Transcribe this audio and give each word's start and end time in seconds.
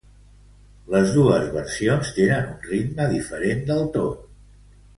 Les 0.93 1.11
dos 1.17 1.45
versions 1.57 2.09
tenen 2.17 2.49
un 2.55 2.67
ritme 2.71 3.09
diferent 3.15 3.65
del 3.71 3.87
tot. 4.01 4.29